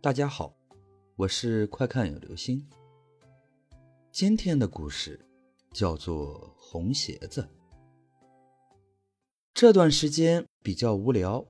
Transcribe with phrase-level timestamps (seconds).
[0.00, 0.56] 大家好，
[1.16, 2.64] 我是快看有流星。
[4.12, 5.26] 今天的故事
[5.72, 7.42] 叫做《红鞋子》。
[9.52, 11.48] 这段时间比较无聊，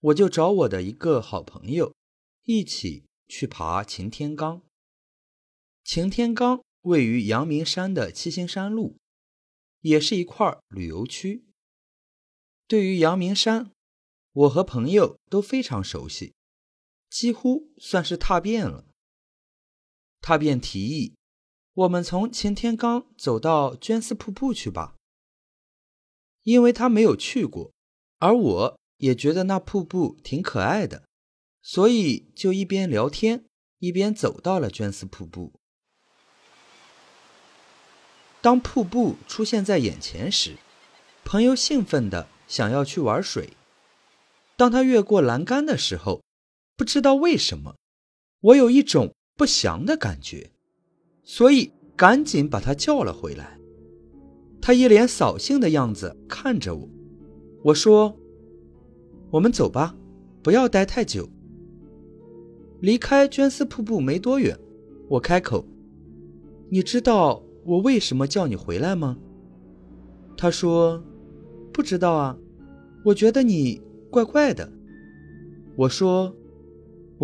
[0.00, 1.94] 我就找我的一个好朋友
[2.42, 4.60] 一起去爬擎天岗。
[5.82, 8.98] 擎天岗位于阳明山的七星山路，
[9.80, 11.46] 也是一块旅游区。
[12.68, 13.70] 对于阳明山，
[14.32, 16.34] 我和朋友都非常熟悉，
[17.14, 18.86] 几乎算是踏遍了。
[20.20, 21.14] 他便提议，
[21.72, 24.96] 我们从擎天岗走到绢丝瀑布去吧。
[26.42, 27.72] 因为他没有去过，
[28.18, 31.04] 而我也觉得那瀑布挺可爱的，
[31.62, 33.44] 所以就一边聊天
[33.78, 35.52] 一边走到了绢丝瀑布。
[38.40, 40.56] 当瀑布出现在眼前时，
[41.24, 42.26] 朋友兴奋的。
[42.46, 43.56] 想要去玩水，
[44.54, 46.22] 当他越过栏杆的时候，
[46.76, 47.76] 不知道为什么，
[48.40, 50.50] 我有一种不祥的感觉，
[51.22, 53.58] 所以赶紧把他叫了回来。
[54.60, 56.88] 他一脸扫兴的样子看着我，
[57.62, 58.16] 我说
[59.30, 59.94] ：“我们走吧，
[60.42, 61.28] 不要待太久。”
[62.80, 64.58] 离开绢丝瀑布没多远，
[65.08, 65.64] 我开口
[66.70, 69.16] ：“你知道我为什么叫你回来吗？”
[70.36, 71.02] 他说
[71.72, 72.36] ：“不知道啊。”
[73.04, 74.72] 我觉得你怪怪的，
[75.76, 76.34] 我说，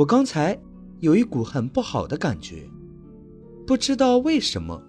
[0.00, 0.58] 我刚才
[1.00, 2.66] 有一股很不好的感觉，
[3.66, 4.82] 不知道为什么，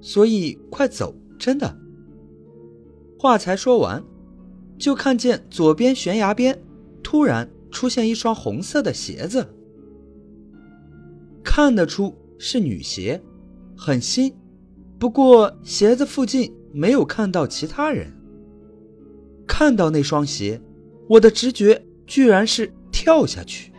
[0.00, 1.78] 所以快走，真的。
[3.16, 4.02] 话才说完，
[4.76, 6.60] 就看见左边悬崖边
[7.04, 9.46] 突然出现一双红色的鞋子，
[11.44, 13.22] 看得出是女鞋，
[13.76, 14.34] 很新，
[14.98, 18.12] 不过鞋子附近没有看到其他人。
[19.46, 20.60] 看到那双鞋，
[21.08, 23.71] 我的直觉居然是跳下去。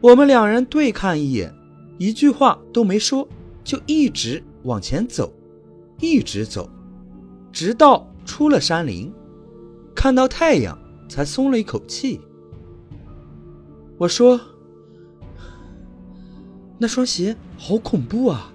[0.00, 1.54] 我们两人对看一眼，
[1.98, 3.28] 一句话都没说，
[3.62, 5.32] 就一直往前走，
[5.98, 6.70] 一直走，
[7.52, 9.12] 直到出了山林，
[9.94, 12.20] 看到太阳才松了一口气。
[13.98, 14.40] 我说
[16.78, 18.52] ：“那双鞋好恐怖啊！”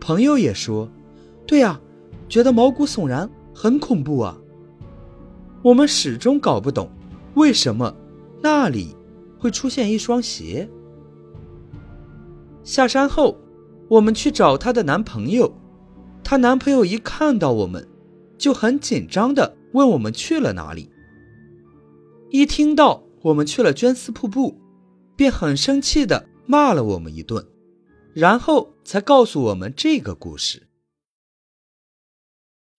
[0.00, 0.88] 朋友也说
[1.46, 1.80] ：“对呀，
[2.28, 4.36] 觉得毛骨悚然，很恐怖啊。”
[5.62, 6.90] 我们始终搞不懂，
[7.34, 7.94] 为什么
[8.42, 8.95] 那里
[9.46, 10.68] 会出现一双鞋。
[12.64, 13.38] 下山后，
[13.88, 15.56] 我们去找她的男朋友，
[16.24, 17.88] 她男朋友一看到我们，
[18.36, 20.90] 就很紧张的问我们去了哪里。
[22.30, 24.60] 一听到我们去了绢丝瀑布，
[25.14, 27.46] 便很生气的骂了我们一顿，
[28.14, 30.66] 然后才告诉我们这个故事：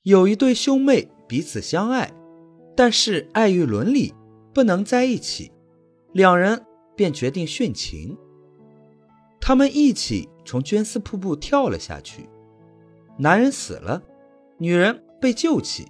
[0.04, 2.14] 有一对兄妹彼此相爱。
[2.76, 4.14] 但是碍于伦理，
[4.54, 5.52] 不能在一起，
[6.18, 8.18] 两人便决定殉情。
[9.40, 12.28] 他们一起从绢丝瀑布跳了下去，
[13.20, 14.02] 男人死了，
[14.58, 15.86] 女人被救起，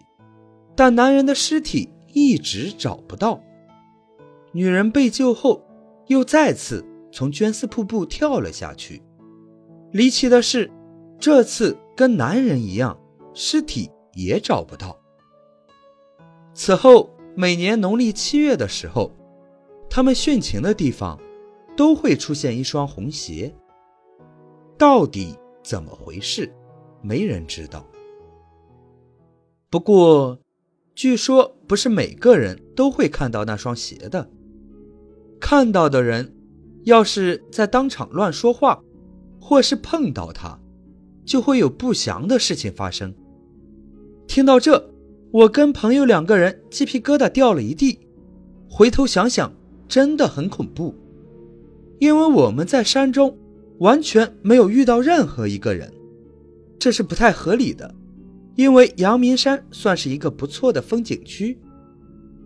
[0.75, 3.41] 但男人的尸体一直找不到。
[4.51, 5.63] 女人被救后，
[6.07, 9.01] 又再次从绢丝瀑布跳了下去。
[9.93, 10.69] 离奇的是，
[11.17, 12.99] 这次跟男人一样，
[13.33, 14.99] 尸体也找不到。
[16.53, 19.09] 此后，每年农历七月的时候，
[19.97, 21.19] 他们殉情的地方
[21.75, 23.51] 都会出现一双红鞋。
[24.77, 26.53] 到底怎么回事，
[27.01, 27.83] 没人知道。
[29.71, 30.39] 不过，
[30.93, 34.29] 据说不是每个人都会看到那双鞋的。
[35.39, 36.31] 看到的人，
[36.83, 38.79] 要是在当场乱说话，
[39.41, 40.59] 或是碰到他，
[41.25, 43.15] 就会有不祥的事情发生。
[44.27, 44.93] 听到这。
[45.31, 47.99] 我跟朋友两个人鸡皮疙瘩掉了一地，
[48.69, 49.51] 回头想想，
[49.87, 50.93] 真的很恐怖。
[51.99, 53.37] 因为我们在山中
[53.79, 55.91] 完全没有遇到任何一个人，
[56.77, 57.93] 这是不太合理的。
[58.55, 61.57] 因为阳明山算是一个不错的风景区，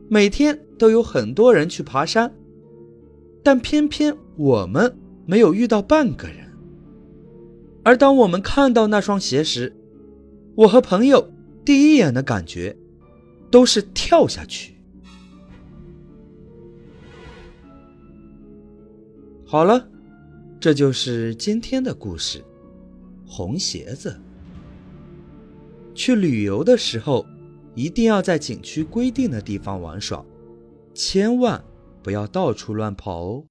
[0.09, 2.33] 每天都有很多人去爬山，
[3.43, 4.95] 但偏偏我们
[5.25, 6.37] 没有遇到半个人。
[7.83, 9.75] 而当我们看到那双鞋时，
[10.55, 11.31] 我和朋友。
[11.63, 12.75] 第一眼的感觉，
[13.51, 14.73] 都是跳下去。
[19.51, 19.85] 好了，
[20.61, 22.41] 这就是今天的故事。
[23.25, 24.17] 红鞋子。
[25.93, 27.25] 去旅游的时候，
[27.75, 30.23] 一定要在景区规定的地方玩耍，
[30.93, 31.61] 千万
[32.01, 33.43] 不要到处乱跑哦。